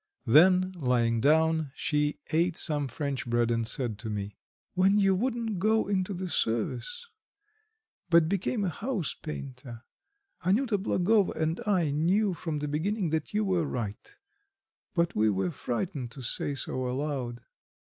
Then, 0.25 0.71
lying 0.77 1.21
down, 1.21 1.71
she 1.75 2.17
ate 2.33 2.57
some 2.57 2.87
French 2.87 3.27
bread 3.27 3.51
and 3.51 3.67
said 3.67 3.99
to 3.99 4.09
me: 4.09 4.35
"When 4.73 4.97
you 4.97 5.13
wouldn't 5.13 5.59
go 5.59 5.87
into 5.87 6.15
the 6.15 6.27
service, 6.27 7.05
but 8.09 8.27
became 8.27 8.65
a 8.65 8.69
house 8.69 9.13
painter, 9.13 9.83
Anyuta 10.43 10.79
Blagovo 10.79 11.33
and 11.33 11.61
I 11.67 11.91
knew 11.91 12.33
from 12.33 12.57
the 12.57 12.67
beginning 12.67 13.11
that 13.11 13.35
you 13.35 13.45
were 13.45 13.67
right, 13.67 14.15
but 14.95 15.15
we 15.15 15.29
were 15.29 15.51
frightened 15.51 16.09
to 16.13 16.23
say 16.23 16.55
so 16.55 16.87
aloud. 16.87 17.41